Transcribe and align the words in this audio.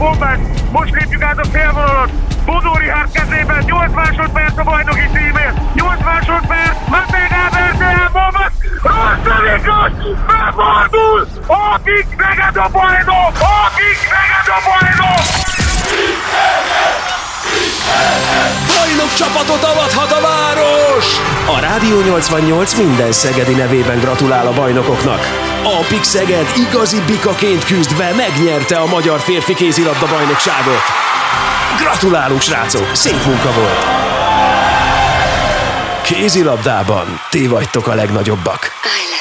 bombát. 0.00 0.38
Most 0.70 0.92
lépjük 0.98 1.22
át 1.22 1.38
a 1.38 1.46
félvonalat. 1.52 2.10
Bodó 2.46 2.72
Rihárd 2.74 3.10
kezében 3.12 3.62
8 3.66 3.94
másodperc 3.94 4.58
a 4.58 4.62
bajnoki 4.62 5.06
címért. 5.14 5.56
8 5.74 6.00
másodperc, 6.04 6.76
Matej 6.88 7.28
Gábor 7.30 8.10
bombat. 8.16 8.52
Rossz 8.82 9.22
Miklós 9.44 9.92
befordul. 10.26 11.20
Akik 11.46 12.08
neked 12.16 12.56
a 12.56 12.68
bajnok! 12.72 13.34
Akik 13.64 14.00
neked 14.16 14.48
a 14.56 14.60
bajnok! 14.68 15.24
Bajnok 18.76 19.14
csapatot 19.14 19.64
avathat 19.64 20.12
a 20.12 20.20
város! 20.20 21.06
A 21.56 21.60
Rádió 21.60 22.00
88 22.00 22.74
minden 22.74 23.12
szegedi 23.12 23.54
nevében 23.54 23.98
gratulál 23.98 24.46
a 24.46 24.52
bajnokoknak. 24.52 25.49
A 25.64 25.84
Pik 25.88 26.02
Szeged 26.02 26.46
igazi 26.56 27.00
bikaként 27.06 27.64
küzdve 27.64 28.12
megnyerte 28.14 28.76
a 28.76 28.86
magyar 28.86 29.20
férfi 29.20 29.54
kézilabda 29.54 30.06
bajnokságot. 30.06 30.82
Gratulálunk, 31.78 32.40
srácok! 32.40 32.94
Szép 32.94 33.24
munka 33.24 33.52
volt! 33.52 33.86
Kézilabdában 36.02 37.20
ti 37.30 37.46
vagytok 37.46 37.86
a 37.86 37.94
legnagyobbak. 37.94 38.70
I 38.84 39.19